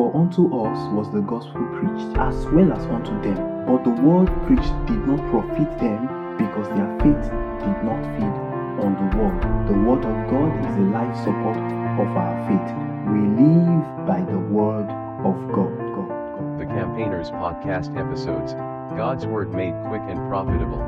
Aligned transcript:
For 0.00 0.16
unto 0.16 0.46
us 0.64 0.80
was 0.94 1.12
the 1.12 1.20
gospel 1.20 1.60
preached, 1.76 2.16
as 2.16 2.46
well 2.56 2.72
as 2.72 2.86
unto 2.86 3.12
them. 3.20 3.36
But 3.66 3.84
the 3.84 3.90
word 4.00 4.32
preached 4.46 4.72
did 4.88 4.96
not 5.06 5.20
profit 5.28 5.68
them, 5.76 6.08
because 6.40 6.68
their 6.72 6.88
faith 7.04 7.28
did 7.60 7.78
not 7.84 8.00
feed 8.16 8.36
on 8.80 8.96
the 8.96 9.08
word. 9.20 9.36
The 9.68 9.76
word 9.84 10.02
of 10.06 10.16
God 10.32 10.56
is 10.64 10.74
the 10.76 10.88
life 10.88 11.14
support 11.18 11.60
of 12.00 12.16
our 12.16 12.32
faith. 12.48 12.72
We 13.12 13.20
live 13.44 14.06
by 14.08 14.24
the 14.24 14.38
word 14.38 14.88
of 15.20 15.36
God. 15.52 15.76
God, 15.76 16.08
God. 16.08 16.58
The 16.58 16.64
Campaigners 16.64 17.30
Podcast 17.32 17.94
episodes 17.98 18.54
God's 18.96 19.26
Word 19.26 19.52
made 19.52 19.74
quick 19.88 20.00
and 20.08 20.16
profitable. 20.30 20.80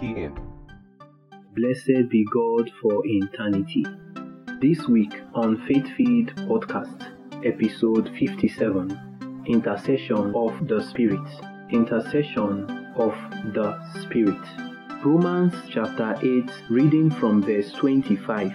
Key 0.00 0.22
in. 0.24 0.38
Blessed 1.54 2.08
be 2.08 2.24
God 2.32 2.70
for 2.80 3.02
eternity. 3.04 3.84
This 4.62 4.88
week 4.88 5.20
on 5.34 5.62
Faith 5.66 5.86
Feed 5.98 6.28
Podcast, 6.48 7.10
episode 7.44 8.08
57 8.18 9.44
Intercession 9.46 10.34
of 10.34 10.66
the 10.66 10.82
Spirit. 10.82 11.28
Intercession 11.70 12.92
of 12.96 13.14
the 13.52 13.78
Spirit. 14.00 14.40
Romans 15.04 15.54
chapter 15.68 16.16
8, 16.22 16.50
reading 16.70 17.10
from 17.10 17.42
verse 17.42 17.70
25. 17.72 18.50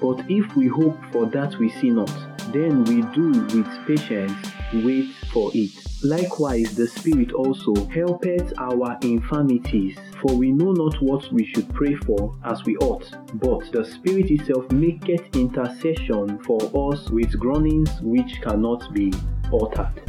But 0.00 0.24
if 0.28 0.56
we 0.56 0.66
hope 0.66 0.98
for 1.12 1.26
that 1.26 1.58
we 1.58 1.70
see 1.70 1.90
not, 1.90 2.12
then 2.52 2.84
we 2.84 3.02
do 3.14 3.30
with 3.30 3.86
patience 3.86 4.50
wait 4.72 5.10
for 5.32 5.50
it. 5.54 5.70
Likewise, 6.02 6.74
the 6.74 6.86
Spirit 6.86 7.32
also 7.32 7.74
helpeth 7.86 8.52
our 8.58 8.96
infirmities, 9.02 9.98
for 10.20 10.34
we 10.34 10.50
know 10.50 10.72
not 10.72 11.00
what 11.02 11.30
we 11.32 11.44
should 11.44 11.68
pray 11.74 11.94
for 11.94 12.36
as 12.44 12.64
we 12.64 12.76
ought. 12.78 13.10
But 13.34 13.70
the 13.72 13.84
Spirit 13.84 14.30
itself 14.30 14.70
maketh 14.72 15.36
intercession 15.36 16.38
for 16.38 16.60
us 16.92 17.10
with 17.10 17.38
groanings 17.38 17.90
which 18.00 18.40
cannot 18.40 18.92
be 18.94 19.12
uttered. 19.52 20.02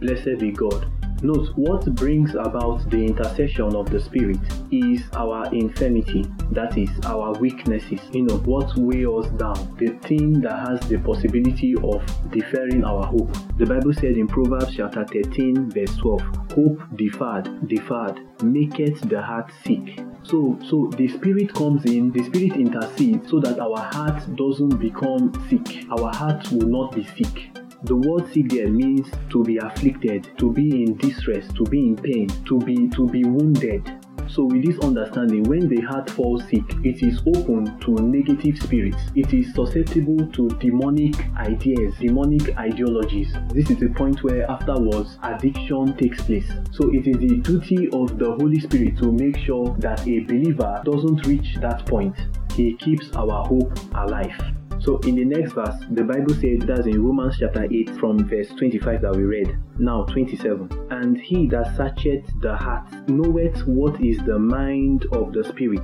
Blessed 0.00 0.38
be 0.38 0.50
God. 0.50 0.95
Note 1.22 1.48
what 1.56 1.82
brings 1.94 2.34
about 2.34 2.88
the 2.90 3.02
intercession 3.02 3.74
of 3.74 3.90
the 3.90 3.98
Spirit 3.98 4.38
is 4.70 5.02
our 5.14 5.46
infirmity, 5.54 6.26
that 6.52 6.76
is, 6.76 6.90
our 7.04 7.32
weaknesses. 7.40 8.00
You 8.12 8.24
know, 8.24 8.36
what 8.38 8.76
weigh 8.76 9.06
us 9.06 9.26
down, 9.38 9.74
the 9.78 9.98
thing 10.06 10.42
that 10.42 10.68
has 10.68 10.80
the 10.88 10.98
possibility 10.98 11.74
of 11.82 12.04
deferring 12.30 12.84
our 12.84 13.06
hope. 13.06 13.32
The 13.56 13.64
Bible 13.64 13.94
said 13.94 14.18
in 14.18 14.28
Proverbs 14.28 14.76
chapter 14.76 15.06
13, 15.06 15.70
verse 15.70 15.96
12, 15.96 16.20
Hope 16.52 16.82
deferred, 16.96 17.66
deferred, 17.66 18.20
maketh 18.42 19.00
the 19.08 19.22
heart 19.22 19.50
sick. 19.64 19.98
So, 20.22 20.58
so 20.68 20.90
the 20.98 21.08
Spirit 21.08 21.54
comes 21.54 21.86
in, 21.86 22.12
the 22.12 22.24
Spirit 22.24 22.60
intercedes 22.60 23.30
so 23.30 23.40
that 23.40 23.58
our 23.58 23.78
heart 23.78 24.36
doesn't 24.36 24.76
become 24.78 25.32
sick. 25.48 25.86
Our 25.90 26.14
heart 26.14 26.50
will 26.52 26.68
not 26.68 26.94
be 26.94 27.04
sick. 27.04 27.56
The 27.84 27.94
word 27.94 28.26
sick 28.32 28.52
means 28.70 29.08
to 29.30 29.44
be 29.44 29.58
afflicted, 29.58 30.30
to 30.38 30.52
be 30.52 30.82
in 30.82 30.96
distress, 30.96 31.46
to 31.54 31.64
be 31.64 31.88
in 31.88 31.96
pain, 31.96 32.28
to 32.46 32.58
be 32.58 32.88
to 32.88 33.06
be 33.08 33.24
wounded. 33.24 33.90
So 34.28 34.44
with 34.44 34.64
this 34.64 34.78
understanding, 34.80 35.44
when 35.44 35.68
the 35.68 35.82
heart 35.82 36.10
falls 36.10 36.42
sick, 36.44 36.64
it 36.82 37.02
is 37.02 37.20
open 37.36 37.78
to 37.80 37.92
negative 38.02 38.58
spirits. 38.58 38.98
It 39.14 39.32
is 39.32 39.54
susceptible 39.54 40.26
to 40.32 40.48
demonic 40.58 41.14
ideas, 41.36 41.94
demonic 42.00 42.56
ideologies. 42.58 43.32
This 43.52 43.70
is 43.70 43.78
the 43.78 43.90
point 43.90 44.24
where 44.24 44.50
afterwards 44.50 45.18
addiction 45.22 45.96
takes 45.96 46.22
place. 46.22 46.50
So 46.72 46.90
it 46.92 47.06
is 47.06 47.18
the 47.18 47.36
duty 47.36 47.88
of 47.92 48.18
the 48.18 48.32
Holy 48.32 48.58
Spirit 48.58 48.98
to 48.98 49.12
make 49.12 49.36
sure 49.36 49.76
that 49.78 50.00
a 50.08 50.20
believer 50.20 50.82
doesn't 50.84 51.26
reach 51.26 51.56
that 51.60 51.86
point. 51.86 52.16
He 52.54 52.74
keeps 52.76 53.12
our 53.14 53.44
hope 53.44 53.78
alive. 53.94 54.55
So 54.86 54.98
in 54.98 55.16
the 55.16 55.24
next 55.24 55.54
verse, 55.54 55.74
the 55.90 56.04
Bible 56.04 56.32
says 56.34 56.60
that's 56.64 56.86
in 56.86 57.02
Romans 57.02 57.38
chapter 57.40 57.64
8 57.64 57.98
from 57.98 58.24
verse 58.28 58.50
25 58.50 59.02
that 59.02 59.16
we 59.16 59.24
read. 59.24 59.58
Now 59.80 60.04
27. 60.04 60.86
And 60.92 61.20
he 61.20 61.48
that 61.48 61.76
searcheth 61.76 62.24
the 62.40 62.54
heart 62.54 63.08
knoweth 63.08 63.66
what 63.66 64.00
is 64.00 64.18
the 64.18 64.38
mind 64.38 65.06
of 65.10 65.32
the 65.32 65.42
Spirit, 65.42 65.82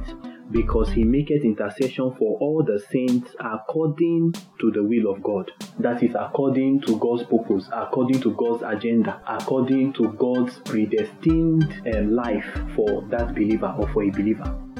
because 0.52 0.92
he 0.92 1.02
maketh 1.02 1.42
intercession 1.42 2.14
for 2.16 2.38
all 2.38 2.62
the 2.62 2.78
saints 2.92 3.34
according 3.40 4.34
to 4.60 4.70
the 4.70 4.84
will 4.84 5.12
of 5.12 5.20
God. 5.20 5.50
That 5.80 6.04
is 6.04 6.14
according 6.16 6.82
to 6.82 6.96
God's 7.00 7.24
purpose, 7.24 7.68
according 7.72 8.20
to 8.20 8.30
God's 8.36 8.62
agenda, 8.64 9.20
according 9.26 9.94
to 9.94 10.12
God's 10.12 10.60
predestined 10.60 11.64
um, 11.92 12.14
life 12.14 12.46
for 12.76 13.02
that 13.10 13.34
believer 13.34 13.74
or 13.76 13.88
for 13.88 14.04
a 14.04 14.10
believer. 14.10 14.71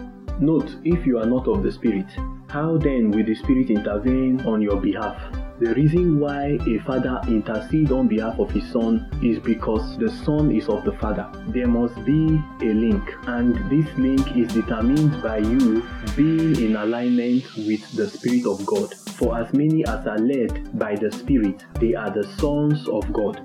Note, 0.43 0.75
if 0.83 1.07
you 1.07 1.19
are 1.19 1.25
not 1.25 1.47
of 1.47 1.63
the 1.63 1.71
Spirit, 1.71 2.07
how 2.49 2.77
then 2.77 3.13
will 3.13 3.25
the 3.25 3.37
Spirit 3.37 3.71
intervene 3.71 4.41
on 4.41 4.61
your 4.61 4.81
behalf? 4.81 5.17
The 5.61 5.73
reason 5.75 6.19
why 6.19 6.59
a 6.67 6.79
father 6.81 7.21
intercedes 7.29 7.93
on 7.93 8.09
behalf 8.09 8.41
of 8.41 8.51
his 8.51 8.69
son 8.73 9.09
is 9.23 9.39
because 9.39 9.97
the 9.99 10.11
son 10.11 10.51
is 10.51 10.69
of 10.69 10.83
the 10.83 10.95
father. 10.95 11.31
There 11.51 11.69
must 11.69 11.95
be 12.05 12.43
a 12.61 12.75
link, 12.75 13.09
and 13.29 13.55
this 13.71 13.87
link 13.97 14.37
is 14.37 14.53
determined 14.53 15.23
by 15.23 15.39
you 15.39 15.87
being 16.17 16.57
in 16.61 16.75
alignment 16.75 17.45
with 17.59 17.89
the 17.93 18.09
Spirit 18.09 18.45
of 18.45 18.67
God. 18.67 18.93
For 19.15 19.39
as 19.39 19.53
many 19.53 19.85
as 19.85 20.05
are 20.09 20.19
led 20.19 20.77
by 20.77 20.97
the 20.97 21.13
Spirit, 21.13 21.65
they 21.79 21.95
are 21.95 22.11
the 22.11 22.27
sons 22.41 22.89
of 22.89 23.13
God. 23.13 23.41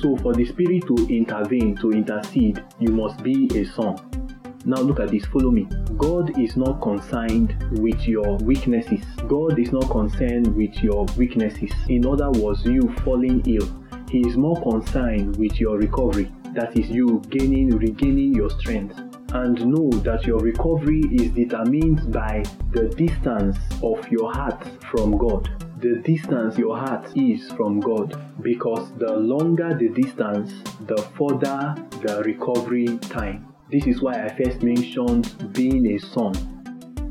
So, 0.00 0.16
for 0.16 0.32
the 0.32 0.46
Spirit 0.46 0.86
to 0.86 0.96
intervene, 1.14 1.76
to 1.76 1.92
intercede, 1.92 2.64
you 2.80 2.88
must 2.92 3.22
be 3.22 3.50
a 3.54 3.66
son. 3.66 3.98
Now 4.64 4.80
look 4.80 5.00
at 5.00 5.10
this, 5.10 5.24
follow 5.26 5.50
me. 5.50 5.66
God 5.96 6.38
is 6.38 6.56
not 6.56 6.80
concerned 6.82 7.54
with 7.78 8.06
your 8.06 8.36
weaknesses. 8.38 9.02
God 9.26 9.58
is 9.58 9.72
not 9.72 9.88
concerned 9.90 10.54
with 10.54 10.82
your 10.82 11.06
weaknesses. 11.16 11.70
In 11.88 12.04
other 12.06 12.30
words, 12.30 12.64
you 12.64 12.94
falling 13.04 13.42
ill. 13.46 13.68
He 14.10 14.20
is 14.20 14.36
more 14.36 14.60
concerned 14.62 15.36
with 15.36 15.60
your 15.60 15.78
recovery. 15.78 16.32
That 16.54 16.76
is 16.76 16.90
you 16.90 17.22
gaining, 17.28 17.70
regaining 17.70 18.34
your 18.34 18.50
strength. 18.50 18.98
And 19.32 19.66
know 19.66 19.90
that 20.00 20.24
your 20.24 20.38
recovery 20.38 21.02
is 21.12 21.30
determined 21.32 22.10
by 22.12 22.42
the 22.72 22.88
distance 22.88 23.58
of 23.82 24.08
your 24.08 24.32
heart 24.32 24.66
from 24.90 25.18
God. 25.18 25.48
The 25.80 25.96
distance 25.96 26.58
your 26.58 26.76
heart 26.76 27.06
is 27.14 27.50
from 27.52 27.80
God. 27.80 28.18
Because 28.42 28.90
the 28.98 29.12
longer 29.14 29.74
the 29.74 29.88
distance, 29.90 30.52
the 30.86 30.96
further 31.16 31.74
the 32.02 32.22
recovery 32.24 32.98
time. 32.98 33.47
This 33.70 33.86
is 33.86 34.00
why 34.00 34.24
I 34.24 34.28
first 34.34 34.62
mentioned 34.62 35.52
being 35.52 35.84
a 35.94 35.98
son. 35.98 36.32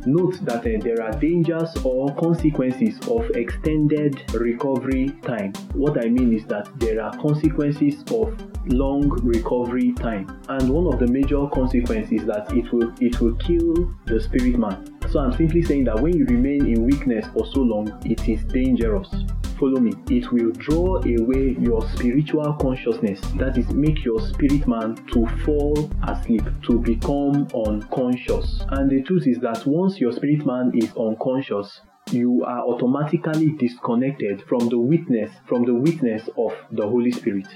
Note 0.07 0.39
that 0.45 0.65
uh, 0.65 0.83
there 0.83 1.03
are 1.03 1.11
dangers 1.19 1.69
or 1.83 2.15
consequences 2.15 2.97
of 3.09 3.29
extended 3.35 4.23
recovery 4.33 5.09
time. 5.21 5.53
What 5.73 6.03
I 6.03 6.09
mean 6.09 6.33
is 6.33 6.45
that 6.45 6.67
there 6.79 6.99
are 7.03 7.15
consequences 7.17 8.01
of 8.11 8.35
long 8.73 9.09
recovery 9.21 9.91
time, 9.93 10.41
and 10.49 10.67
one 10.67 10.91
of 10.91 10.99
the 10.99 11.05
major 11.05 11.45
consequences 11.53 12.21
is 12.21 12.25
that 12.25 12.51
it 12.51 12.71
will 12.73 12.91
it 12.99 13.21
will 13.21 13.35
kill 13.35 13.93
the 14.07 14.19
spirit 14.19 14.57
man. 14.57 14.97
So 15.11 15.19
I'm 15.19 15.33
simply 15.33 15.61
saying 15.61 15.83
that 15.83 15.99
when 15.99 16.17
you 16.17 16.25
remain 16.25 16.65
in 16.65 16.85
weakness 16.85 17.27
for 17.33 17.45
so 17.45 17.59
long, 17.59 18.01
it 18.03 18.27
is 18.27 18.43
dangerous 18.45 19.13
follow 19.57 19.79
me. 19.79 19.93
It 20.09 20.31
will 20.31 20.51
draw 20.51 20.97
away 20.97 21.55
your 21.59 21.87
spiritual 21.89 22.53
consciousness. 22.53 23.19
That 23.37 23.57
is 23.57 23.69
make 23.69 24.03
your 24.03 24.19
spirit 24.19 24.67
man 24.67 24.95
to 25.13 25.25
fall 25.43 25.89
asleep 26.07 26.43
to 26.67 26.79
become 26.79 27.47
unconscious. 27.53 28.61
And 28.69 28.89
the 28.89 29.03
truth 29.03 29.27
is 29.27 29.39
that 29.39 29.65
once 29.65 29.99
your 29.99 30.13
spirit 30.13 30.45
man 30.45 30.71
is 30.73 30.91
unconscious 30.95 31.81
you 32.11 32.43
are 32.45 32.61
automatically 32.61 33.49
disconnected 33.59 34.41
from 34.47 34.69
the 34.69 34.77
witness 34.77 35.29
from 35.45 35.65
the 35.65 35.73
witness 35.73 36.29
of 36.37 36.53
the 36.71 36.81
holy 36.81 37.11
spirit 37.11 37.47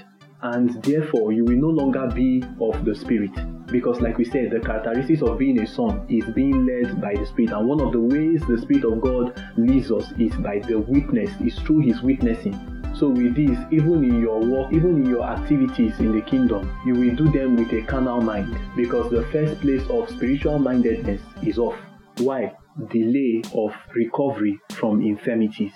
and 0.42 0.82
therefore 0.82 1.32
you 1.32 1.44
will 1.44 1.56
no 1.56 1.68
longer 1.68 2.08
be 2.14 2.42
of 2.60 2.84
the 2.84 2.94
spirit. 2.94 3.30
Because 3.66 4.00
like 4.00 4.18
we 4.18 4.24
said 4.24 4.50
the 4.50 4.60
characteristics 4.60 5.22
of 5.22 5.38
being 5.38 5.60
a 5.60 5.66
son 5.66 6.04
is 6.08 6.24
being 6.34 6.66
led 6.66 7.00
by 7.00 7.14
the 7.14 7.24
spirit. 7.26 7.52
And 7.52 7.66
one 7.66 7.80
of 7.80 7.92
the 7.92 8.00
ways 8.00 8.42
the 8.46 8.58
spirit 8.58 8.84
of 8.84 9.00
god 9.00 9.40
leads 9.56 9.90
us 9.90 10.12
is 10.18 10.34
by 10.36 10.58
the 10.58 10.78
witness 10.78 11.30
is 11.40 11.58
through 11.60 11.80
his 11.80 12.02
witnessing. 12.02 12.68
So 12.94 13.08
with 13.08 13.34
this 13.34 13.58
even 13.70 14.04
in 14.04 14.20
your 14.20 14.40
work 14.40 14.72
even 14.72 15.02
in 15.02 15.08
your 15.08 15.24
activities 15.24 15.98
in 15.98 16.12
the 16.12 16.22
kingdom 16.22 16.70
you 16.84 16.94
will 16.94 17.14
do 17.14 17.30
them 17.30 17.56
with 17.56 17.72
a 17.72 17.82
carnal 17.82 18.20
mind. 18.20 18.58
Because 18.76 19.10
the 19.10 19.24
first 19.32 19.60
place 19.60 19.82
of 19.88 20.10
spiritual 20.10 20.58
mindedness 20.58 21.22
is 21.42 21.58
off 21.58 21.76
why? 22.18 22.52
Delay 22.90 23.42
of 23.54 23.74
recovery 23.94 24.58
from 24.70 25.02
infirmities 25.02 25.72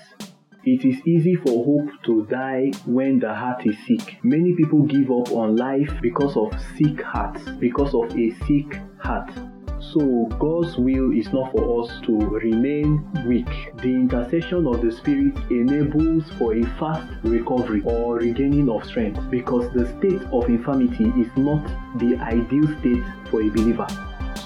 it 0.66 0.84
is 0.84 1.00
easy 1.06 1.36
for 1.36 1.64
hope 1.64 1.90
to 2.04 2.26
die 2.26 2.72
when 2.86 3.20
the 3.20 3.32
heart 3.32 3.64
is 3.64 3.76
sick. 3.86 4.18
Many 4.24 4.52
people 4.52 4.82
give 4.82 5.12
up 5.12 5.30
on 5.30 5.54
life 5.54 5.92
because 6.02 6.36
of 6.36 6.52
sick 6.76 7.00
hearts, 7.00 7.40
because 7.60 7.94
of 7.94 8.10
a 8.18 8.30
sick 8.46 8.80
heart. 8.98 9.30
So 9.80 10.26
God's 10.40 10.76
will 10.76 11.12
is 11.12 11.32
not 11.32 11.52
for 11.52 11.84
us 11.84 12.00
to 12.06 12.18
remain 12.18 13.08
weak. 13.28 13.46
The 13.76 13.94
intercession 13.94 14.66
of 14.66 14.82
the 14.82 14.90
Spirit 14.90 15.36
enables 15.50 16.28
for 16.32 16.54
a 16.54 16.64
fast 16.80 17.06
recovery 17.22 17.82
or 17.84 18.16
regaining 18.16 18.68
of 18.68 18.84
strength 18.84 19.20
because 19.30 19.72
the 19.72 19.86
state 19.98 20.22
of 20.32 20.48
infirmity 20.48 21.12
is 21.20 21.30
not 21.36 21.64
the 22.00 22.16
ideal 22.16 22.66
state 22.80 23.04
for 23.30 23.40
a 23.40 23.48
believer. 23.50 23.86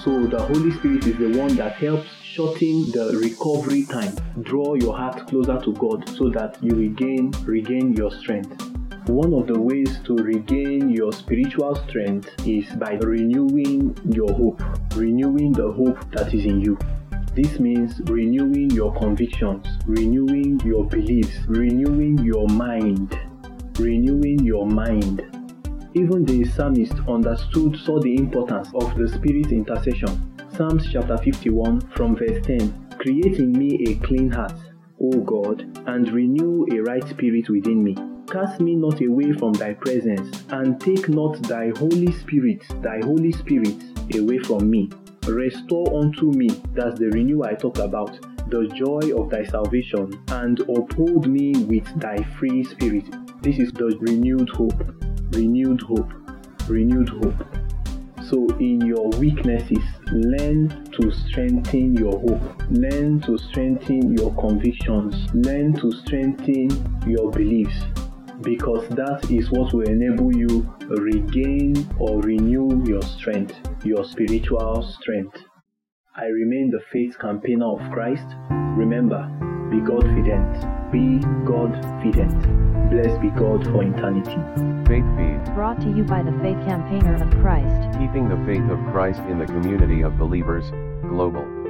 So 0.03 0.27
the 0.27 0.39
Holy 0.39 0.71
Spirit 0.71 1.07
is 1.07 1.17
the 1.17 1.35
one 1.39 1.55
that 1.55 1.73
helps 1.73 2.20
shorten 2.33 2.89
the 2.91 3.19
recovery 3.21 3.83
time. 3.85 4.15
Draw 4.41 4.75
your 4.75 4.95
heart 4.95 5.27
closer 5.27 5.59
to 5.59 5.73
God 5.73 6.07
so 6.07 6.29
that 6.29 6.57
you 6.63 6.73
regain 6.73 7.31
regain 7.43 7.93
your 7.93 8.09
strength. 8.09 8.71
One 9.07 9.33
of 9.33 9.47
the 9.47 9.59
ways 9.59 9.99
to 10.05 10.15
regain 10.15 10.89
your 10.89 11.11
spiritual 11.11 11.75
strength 11.75 12.29
is 12.47 12.65
by 12.75 12.93
renewing 12.93 13.97
your 14.09 14.31
hope, 14.31 14.61
renewing 14.95 15.51
the 15.51 15.73
hope 15.73 15.99
that 16.11 16.33
is 16.33 16.45
in 16.45 16.61
you. 16.61 16.77
This 17.35 17.59
means 17.59 17.99
renewing 18.05 18.69
your 18.71 18.93
convictions, 18.95 19.67
renewing 19.85 20.61
your 20.61 20.85
beliefs, 20.85 21.35
renewing 21.47 22.17
your 22.19 22.47
mind, 22.47 23.19
renewing 23.77 24.39
your 24.39 24.65
mind. 24.65 25.21
Even 25.95 26.23
the 26.23 26.45
psalmist 26.45 26.93
understood, 27.09 27.75
saw 27.75 27.99
the 27.99 28.15
importance 28.15 28.69
of 28.73 28.95
the 28.95 29.09
Spirit's 29.09 29.51
intercession. 29.51 30.30
Psalms 30.61 30.85
chapter 30.91 31.17
51 31.17 31.81
from 31.95 32.15
verse 32.15 32.45
10 32.45 32.89
Create 32.99 33.39
in 33.39 33.51
me 33.51 33.83
a 33.87 33.95
clean 34.05 34.29
heart, 34.29 34.53
O 35.01 35.09
God, 35.21 35.65
and 35.87 36.07
renew 36.11 36.67
a 36.71 36.83
right 36.83 37.03
spirit 37.09 37.49
within 37.49 37.83
me. 37.83 37.97
Cast 38.27 38.61
me 38.61 38.75
not 38.75 39.01
away 39.01 39.33
from 39.33 39.53
thy 39.53 39.73
presence, 39.73 40.43
and 40.49 40.79
take 40.79 41.09
not 41.09 41.41
thy 41.47 41.71
Holy 41.79 42.11
Spirit, 42.11 42.63
thy 42.83 42.99
Holy 42.99 43.31
Spirit, 43.31 43.75
away 44.13 44.37
from 44.37 44.69
me. 44.69 44.91
Restore 45.25 45.99
unto 45.99 46.29
me, 46.29 46.49
that's 46.75 46.99
the 46.99 47.07
renewal 47.07 47.45
I 47.45 47.55
talked 47.55 47.79
about, 47.79 48.21
the 48.51 48.67
joy 48.67 49.19
of 49.19 49.31
thy 49.31 49.43
salvation, 49.43 50.13
and 50.27 50.59
uphold 50.59 51.27
me 51.27 51.53
with 51.63 51.87
thy 51.99 52.21
free 52.37 52.63
spirit. 52.65 53.05
This 53.41 53.57
is 53.57 53.71
the 53.71 53.97
renewed 53.99 54.49
hope, 54.49 54.79
renewed 55.31 55.81
hope, 55.81 56.13
renewed 56.67 57.09
hope. 57.09 57.60
So, 58.31 58.47
in 58.61 58.79
your 58.79 59.09
weaknesses, 59.19 59.83
learn 60.09 60.69
to 60.93 61.11
strengthen 61.11 61.93
your 61.95 62.17
hope, 62.17 62.63
learn 62.69 63.19
to 63.23 63.37
strengthen 63.37 64.15
your 64.17 64.33
convictions, 64.35 65.27
learn 65.33 65.73
to 65.81 65.91
strengthen 65.91 66.69
your 67.05 67.29
beliefs, 67.29 67.75
because 68.39 68.87
that 68.95 69.29
is 69.29 69.51
what 69.51 69.73
will 69.73 69.89
enable 69.89 70.33
you 70.33 70.65
regain 70.87 71.75
or 71.99 72.21
renew 72.21 72.81
your 72.87 73.01
strength, 73.01 73.59
your 73.83 74.05
spiritual 74.05 74.81
strength. 74.81 75.37
I 76.15 76.27
remain 76.27 76.71
the 76.71 76.79
faith 76.89 77.19
campaigner 77.19 77.65
of 77.65 77.91
Christ. 77.91 78.27
Remember, 78.49 79.27
be 79.69 79.81
God 79.81 80.03
fident. 80.03 80.89
Be 80.89 81.19
God 81.45 81.75
fident. 82.01 82.70
Blessed 82.91 83.21
be 83.21 83.29
God 83.29 83.63
for 83.63 83.83
eternity. 83.83 84.35
Faith 84.85 85.05
Feed. 85.15 85.55
Brought 85.55 85.79
to 85.79 85.89
you 85.89 86.03
by 86.03 86.21
the 86.21 86.33
Faith 86.43 86.59
Campaigner 86.67 87.23
of 87.23 87.31
Christ. 87.39 87.97
Keeping 87.97 88.27
the 88.27 88.35
faith 88.45 88.69
of 88.69 88.79
Christ 88.91 89.21
in 89.29 89.39
the 89.39 89.45
community 89.45 90.01
of 90.01 90.17
believers, 90.17 90.69
global. 91.01 91.60